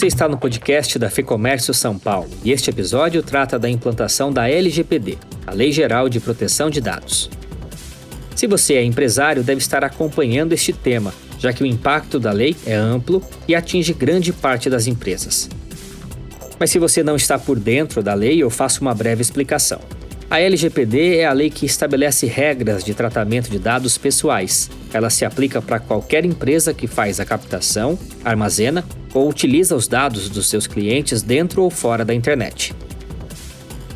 [0.00, 4.48] Você está no podcast da FEComércio São Paulo e este episódio trata da implantação da
[4.48, 7.28] LGPD, a Lei Geral de Proteção de Dados.
[8.34, 12.56] Se você é empresário, deve estar acompanhando este tema, já que o impacto da lei
[12.64, 15.50] é amplo e atinge grande parte das empresas.
[16.58, 19.80] Mas se você não está por dentro da lei, eu faço uma breve explicação.
[20.30, 24.70] A LGPD é a lei que estabelece regras de tratamento de dados pessoais.
[24.94, 28.82] Ela se aplica para qualquer empresa que faz a captação, armazena
[29.12, 32.74] ou utiliza os dados dos seus clientes dentro ou fora da internet.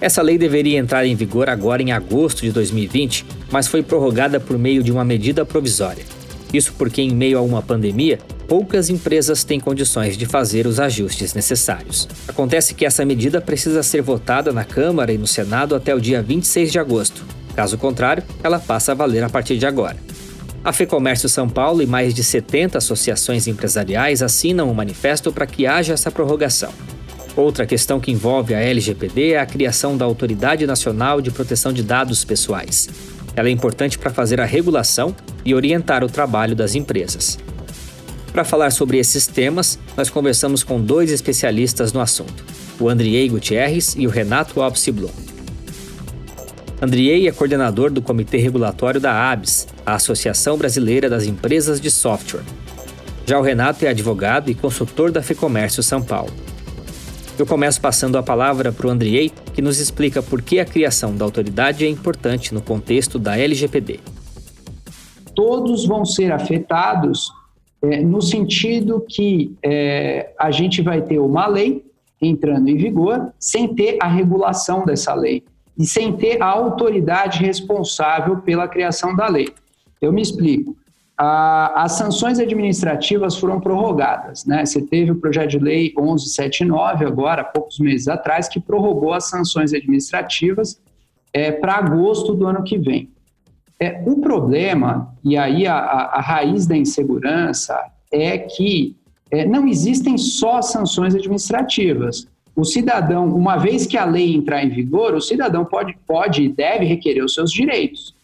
[0.00, 4.58] Essa lei deveria entrar em vigor agora em agosto de 2020, mas foi prorrogada por
[4.58, 6.04] meio de uma medida provisória.
[6.52, 11.34] Isso porque, em meio a uma pandemia, poucas empresas têm condições de fazer os ajustes
[11.34, 12.08] necessários.
[12.26, 16.22] Acontece que essa medida precisa ser votada na Câmara e no Senado até o dia
[16.22, 17.24] 26 de agosto.
[17.54, 19.96] Caso contrário, ela passa a valer a partir de agora.
[20.62, 25.66] A FEComércio São Paulo e mais de 70 associações empresariais assinam um manifesto para que
[25.66, 26.70] haja essa prorrogação.
[27.34, 31.82] Outra questão que envolve a LGPD é a criação da Autoridade Nacional de Proteção de
[31.82, 32.90] Dados Pessoais.
[33.34, 37.38] Ela é importante para fazer a regulação e orientar o trabalho das empresas.
[38.30, 42.44] Para falar sobre esses temas, nós conversamos com dois especialistas no assunto,
[42.78, 45.29] o Andriei Gutierrez e o Renato Alves Blum.
[46.82, 52.42] Andriei é coordenador do Comitê Regulatório da ABS, a Associação Brasileira das Empresas de Software.
[53.26, 56.32] Já o Renato é advogado e consultor da FEComércio São Paulo.
[57.38, 61.14] Eu começo passando a palavra para o Andriei, que nos explica por que a criação
[61.14, 64.00] da autoridade é importante no contexto da LGPD.
[65.34, 67.30] Todos vão ser afetados
[67.82, 71.84] é, no sentido que é, a gente vai ter uma lei
[72.22, 75.44] entrando em vigor sem ter a regulação dessa lei
[75.80, 79.48] e sem ter a autoridade responsável pela criação da lei.
[79.98, 80.76] Eu me explico.
[81.16, 84.44] As sanções administrativas foram prorrogadas.
[84.44, 84.64] Né?
[84.64, 89.30] Você teve o projeto de lei 1179, agora, há poucos meses atrás, que prorrogou as
[89.30, 90.78] sanções administrativas
[91.32, 93.10] é, para agosto do ano que vem.
[93.78, 97.78] É, o problema, e aí a, a, a raiz da insegurança,
[98.12, 98.96] é que
[99.30, 102.28] é, não existem só sanções administrativas.
[102.60, 106.48] O cidadão, uma vez que a lei entrar em vigor, o cidadão pode, pode e
[106.50, 108.14] deve requerer os seus direitos.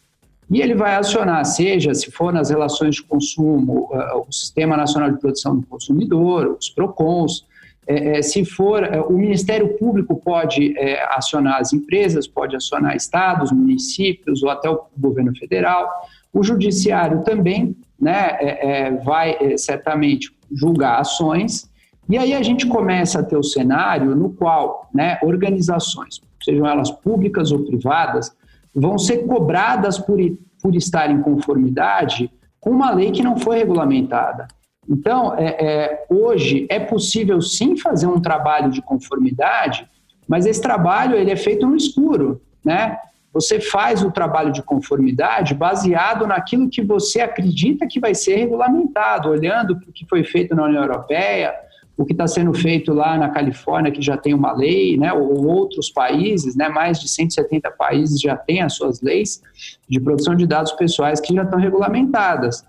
[0.50, 5.10] E ele vai acionar, seja se for nas relações de consumo, uh, o Sistema Nacional
[5.10, 7.46] de Proteção do Consumidor, os PROCONs,
[7.86, 10.74] é, se for, o Ministério Público pode
[11.10, 15.88] acionar as empresas, pode acionar estados, municípios ou até o governo federal.
[16.32, 21.70] O Judiciário também né, vai certamente julgar ações.
[22.08, 26.90] E aí a gente começa a ter o cenário no qual né, organizações, sejam elas
[26.90, 28.34] públicas ou privadas,
[28.74, 30.18] vão ser cobradas por,
[30.62, 32.30] por estar em conformidade
[32.60, 34.46] com uma lei que não foi regulamentada.
[34.88, 39.88] Então, é, é, hoje é possível sim fazer um trabalho de conformidade,
[40.28, 42.98] mas esse trabalho ele é feito no escuro, né?
[43.32, 49.28] Você faz o trabalho de conformidade baseado naquilo que você acredita que vai ser regulamentado,
[49.28, 51.54] olhando o que foi feito na União Europeia,
[51.96, 55.46] o que está sendo feito lá na Califórnia, que já tem uma lei, né, ou
[55.46, 59.40] outros países, né, mais de 170 países já têm as suas leis
[59.88, 62.62] de proteção de dados pessoais que já estão regulamentadas.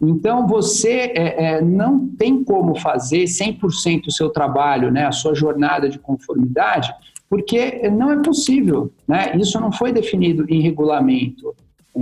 [0.00, 5.34] Então, você é, é, não tem como fazer 100% o seu trabalho, né, a sua
[5.34, 6.92] jornada de conformidade,
[7.28, 8.90] porque não é possível.
[9.06, 9.36] Né?
[9.36, 11.54] Isso não foi definido em regulamento.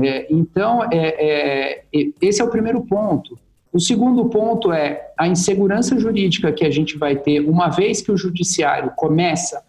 [0.02, 3.38] É, então, é, é, esse é o primeiro ponto.
[3.72, 8.10] O segundo ponto é a insegurança jurídica que a gente vai ter, uma vez que
[8.10, 9.62] o judiciário começa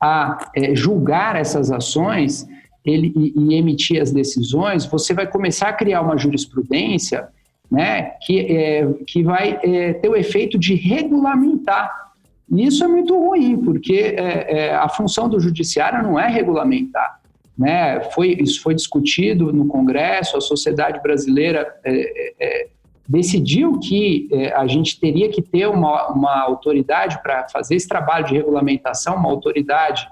[0.00, 2.46] a é, julgar essas ações
[2.84, 7.28] ele, e, e emitir as decisões, você vai começar a criar uma jurisprudência
[7.70, 12.08] né, que, é, que vai é, ter o efeito de regulamentar.
[12.50, 17.20] E isso é muito ruim, porque é, é a função do judiciário não é regulamentar.
[17.56, 18.00] Né?
[18.14, 22.68] Foi, isso foi discutido no Congresso, a sociedade brasileira é,
[23.08, 28.34] decidiu que a gente teria que ter uma, uma autoridade para fazer esse trabalho de
[28.34, 30.06] regulamentação, uma autoridade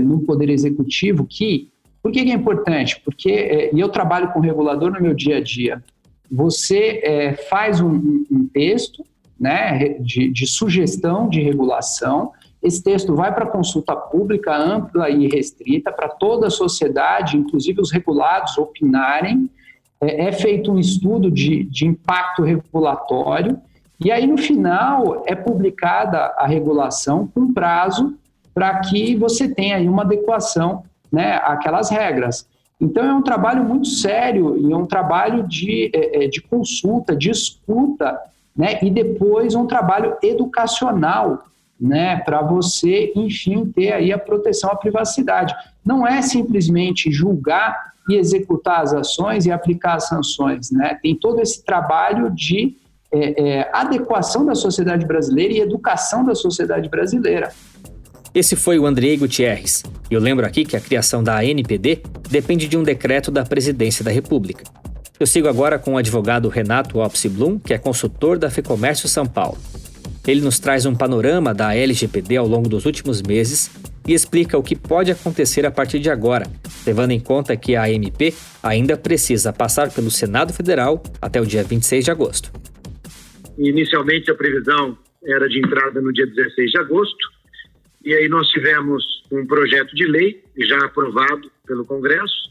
[0.00, 1.70] no Poder Executivo que.
[2.02, 3.00] Por que é importante?
[3.04, 5.82] Porque eu trabalho com regulador no meu dia a dia
[6.30, 9.02] você faz um, um, texto
[9.38, 12.32] né, de, de, sugestão de regulação.
[12.62, 17.90] Esse texto vai para consulta pública ampla e restrita para toda a sociedade, inclusive os
[17.90, 19.48] regulados, opinarem.
[20.00, 23.58] É, é feito um estudo de, de impacto regulatório
[24.00, 28.16] e aí, no final, é publicada a regulação com prazo
[28.54, 32.46] para que você tenha aí uma adequação né, àquelas regras.
[32.80, 37.16] Então, é um trabalho muito sério e é um trabalho de, é, é, de consulta,
[37.16, 38.16] de escuta
[38.58, 38.80] né?
[38.82, 41.44] E depois um trabalho educacional,
[41.80, 42.16] né?
[42.16, 45.54] Para você, enfim, ter aí a proteção à privacidade.
[45.86, 50.98] Não é simplesmente julgar e executar as ações e aplicar as sanções, né?
[51.02, 52.76] Tem todo esse trabalho de
[53.12, 57.52] é, é, adequação da sociedade brasileira e educação da sociedade brasileira.
[58.34, 59.82] Esse foi o Andrei Gutierrez.
[60.10, 64.10] Eu lembro aqui que a criação da ANPD depende de um decreto da Presidência da
[64.10, 64.64] República.
[65.18, 69.26] Eu sigo agora com o advogado Renato Opsi Blum, que é consultor da FEComércio São
[69.26, 69.58] Paulo.
[70.26, 73.70] Ele nos traz um panorama da LGPD ao longo dos últimos meses
[74.08, 76.46] e explica o que pode acontecer a partir de agora,
[76.86, 81.62] levando em conta que a AMP ainda precisa passar pelo Senado Federal até o dia
[81.62, 82.50] 26 de agosto.
[83.58, 87.28] Inicialmente, a previsão era de entrada no dia 16 de agosto,
[88.02, 92.48] e aí nós tivemos um projeto de lei já aprovado pelo Congresso,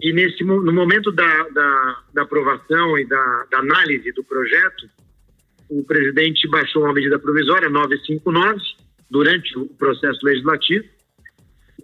[0.00, 4.90] e nesse, no momento da, da, da aprovação e da, da, análise do projeto,
[5.68, 8.60] o presidente baixou uma medida provisória 959
[9.12, 10.84] durante o processo legislativo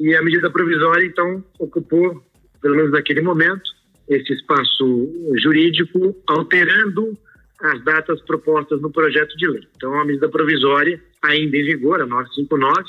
[0.01, 2.25] e a medida provisória então ocupou,
[2.63, 3.71] pelo menos naquele momento,
[4.09, 7.17] esse espaço jurídico, alterando
[7.61, 9.63] as datas propostas no projeto de lei.
[9.77, 12.83] Então, a medida provisória, ainda em vigor, a 959,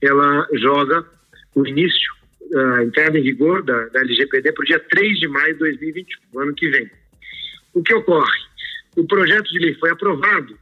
[0.00, 1.04] ela joga
[1.54, 2.14] o início
[2.54, 6.40] a entrada em vigor da, da LGPD para o dia 3 de maio de 2021,
[6.40, 6.88] ano que vem.
[7.74, 8.40] O que ocorre?
[8.96, 10.56] O projeto de lei foi aprovado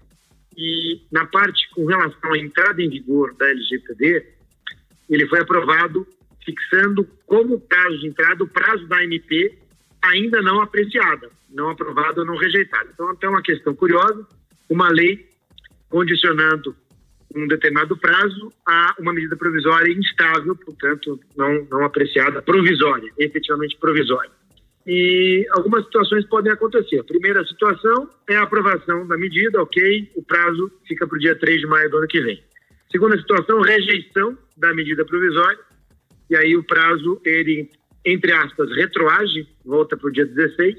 [0.57, 4.27] e, na parte com relação à entrada em vigor da LGPD,
[5.09, 6.07] ele foi aprovado
[6.45, 9.59] fixando como prazo de entrada o prazo da ANP
[10.03, 12.91] ainda não apreciada, não aprovada ou não rejeitada.
[12.93, 14.27] Então, até uma questão curiosa,
[14.69, 15.27] uma lei
[15.89, 16.77] condicionando
[17.35, 24.31] um determinado prazo a uma medida provisória instável, portanto, não, não apreciada, provisória, efetivamente provisória.
[24.87, 27.01] E algumas situações podem acontecer.
[27.01, 31.35] A primeira situação é a aprovação da medida, ok, o prazo fica para o dia
[31.35, 32.43] 3 de maio do ano que vem.
[32.91, 35.59] Segunda situação, rejeição da medida provisória,
[36.31, 37.71] e aí o prazo, ele,
[38.05, 40.77] entre aspas, retroage, volta para o dia 16,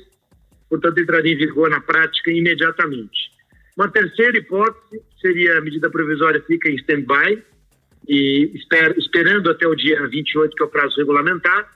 [0.69, 3.31] portanto, entraria em vigor na prática imediatamente.
[3.75, 7.43] Uma terceira hipótese seria a medida provisória fica em stand-by
[8.07, 11.74] e esper, esperando até o dia 28, que é o prazo regulamentar,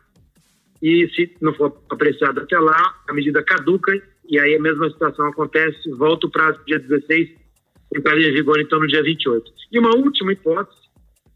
[0.81, 3.91] e se não for apreciado até lá, a medida caduca
[4.29, 7.29] e aí a mesma situação acontece, volta o prazo dia 16,
[7.95, 9.51] entraria em vigor então no dia 28.
[9.71, 10.77] E uma última hipótese,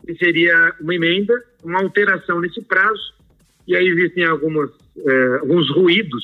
[0.05, 3.13] que seria uma emenda, uma alteração nesse prazo,
[3.67, 6.23] e aí existem algumas, eh, alguns ruídos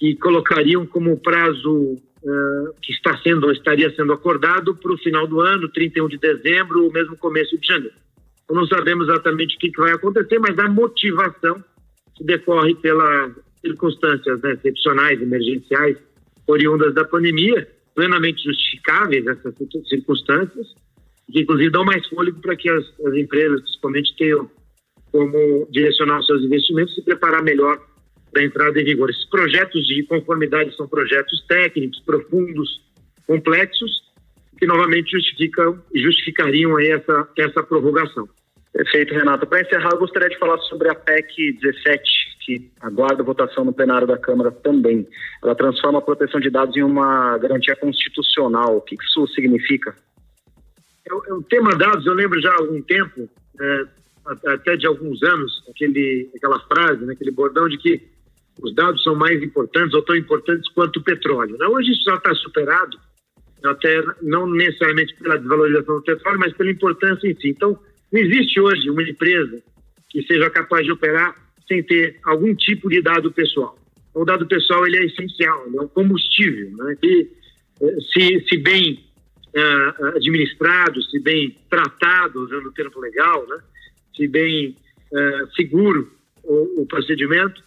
[0.00, 5.40] que colocariam como prazo uh, que está sendo estaria sendo acordado para o final do
[5.40, 7.94] ano, 31 de dezembro ou mesmo começo de janeiro.
[8.44, 11.62] Então, não sabemos exatamente o que, que vai acontecer, mas a motivação
[12.16, 15.96] que decorre pelas circunstâncias né, excepcionais, emergenciais,
[16.46, 19.54] oriundas da pandemia, plenamente justificáveis essas
[19.88, 20.66] circunstâncias,
[21.30, 24.50] que inclusive dão mais fôlego para que as, as empresas, principalmente, tenham
[25.12, 27.80] como direcionar seus investimentos e se preparar melhor
[28.32, 29.10] da entrada em vigor.
[29.10, 32.80] Esses projetos de conformidade são projetos técnicos, profundos,
[33.26, 34.10] complexos,
[34.58, 38.28] que novamente justificam justificariam essa, essa prorrogação.
[38.72, 39.46] Perfeito, Renato.
[39.46, 42.02] Para encerrar, eu gostaria de falar sobre a PEC 17,
[42.44, 45.06] que aguarda votação no plenário da Câmara também.
[45.42, 48.76] Ela transforma a proteção de dados em uma garantia constitucional.
[48.76, 49.94] O que isso significa?
[51.30, 53.28] O tema dados, eu lembro já há algum tempo,
[53.60, 53.84] é,
[54.46, 58.00] até de alguns anos, aquele, aquela frase, né, aquele bordão de que
[58.62, 61.56] os dados são mais importantes ou tão importantes quanto o petróleo.
[61.58, 61.66] Né?
[61.66, 62.96] Hoje isso já está superado,
[63.64, 67.48] até não necessariamente pela desvalorização do petróleo, mas pela importância em si.
[67.48, 67.78] Então,
[68.12, 69.62] não existe hoje uma empresa
[70.08, 71.34] que seja capaz de operar
[71.68, 73.78] sem ter algum tipo de dado pessoal.
[74.12, 76.96] O dado pessoal ele é essencial, ele é um combustível, né?
[77.02, 77.30] E
[77.80, 79.04] eh, se, se bem
[79.56, 83.58] uh, administrado, se bem tratado, usando o termo legal, né?
[84.16, 84.76] Se bem
[85.12, 86.10] uh, seguro
[86.42, 87.62] o, o procedimento,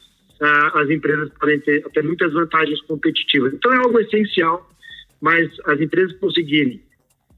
[0.74, 3.54] as empresas podem ter até muitas vantagens competitivas.
[3.54, 4.70] Então é algo essencial,
[5.22, 6.82] mas as empresas conseguirem,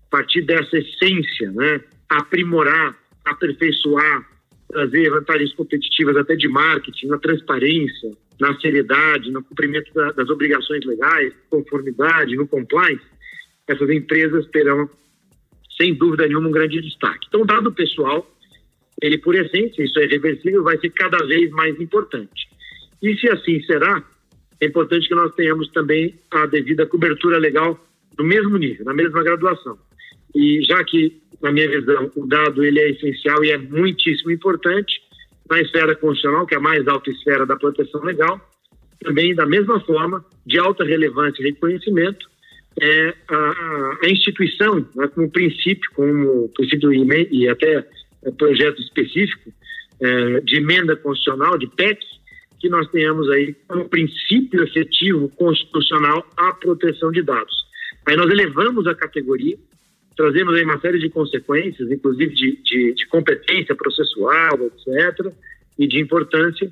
[0.09, 4.27] partir dessa essência, né, aprimorar, aperfeiçoar,
[4.69, 10.83] trazer vantagens competitivas até de marketing, na transparência, na seriedade, no cumprimento da, das obrigações
[10.85, 13.05] legais, conformidade, no compliance,
[13.67, 14.89] essas empresas terão,
[15.77, 17.27] sem dúvida nenhuma, um grande destaque.
[17.27, 18.29] Então, dado pessoal,
[19.01, 22.47] ele por essência, isso é reversível, vai ser cada vez mais importante.
[23.01, 24.03] E se assim será,
[24.61, 27.79] é importante que nós tenhamos também a devida cobertura legal
[28.17, 29.77] no mesmo nível, na mesma graduação.
[30.33, 35.01] E já que, na minha visão, o dado ele é essencial e é muitíssimo importante,
[35.49, 38.39] na esfera constitucional, que é a mais alta esfera da proteção legal,
[39.01, 42.27] também da mesma forma, de alta relevância e reconhecimento,
[42.81, 46.91] é a, a instituição, né, como princípio, como princípio
[47.31, 47.87] e até
[48.37, 49.51] projeto específico
[50.01, 51.99] é, de emenda constitucional, de PEC,
[52.59, 57.53] que nós tenhamos aí como princípio efetivo constitucional a proteção de dados.
[58.05, 59.57] Aí nós elevamos a categoria,
[60.15, 65.33] trazemos aí uma série de consequências, inclusive de, de, de competência processual, etc.,
[65.77, 66.71] e de importância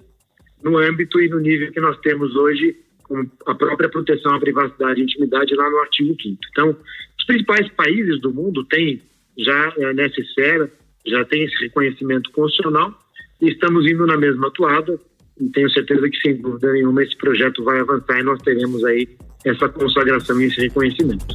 [0.63, 5.01] no âmbito e no nível que nós temos hoje com a própria proteção à privacidade
[5.01, 6.75] e intimidade lá no artigo 5 Então,
[7.19, 9.01] os principais países do mundo têm
[9.37, 10.71] já é, nessa esfera,
[11.05, 12.97] já tem esse reconhecimento constitucional
[13.41, 14.97] e estamos indo na mesma atuada
[15.39, 19.07] e tenho certeza que, sem dúvida nenhuma, esse projeto vai avançar e nós teremos aí
[19.43, 21.25] essa consagração e esse reconhecimento.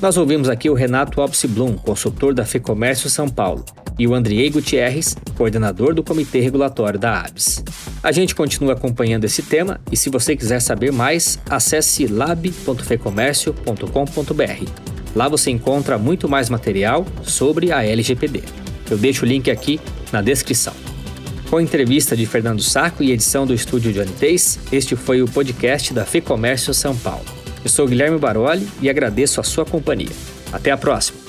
[0.00, 3.62] Nós ouvimos aqui o Renato Alpse Blum, consultor da FEComércio São Paulo,
[3.98, 7.62] e o Andriei Gutierrez, coordenador do Comitê Regulatório da ABS.
[8.02, 14.70] A gente continua acompanhando esse tema e se você quiser saber mais, acesse lab.fecomércio.com.br.
[15.14, 18.42] Lá você encontra muito mais material sobre a LGPD.
[18.90, 19.78] Eu deixo o link aqui
[20.10, 20.72] na descrição.
[21.50, 25.92] Com entrevista de Fernando Saco e edição do estúdio Johnny Tays, este foi o podcast
[25.92, 27.39] da FEComércio São Paulo.
[27.62, 30.10] Eu sou Guilherme Baroli e agradeço a sua companhia.
[30.52, 31.19] Até a próxima!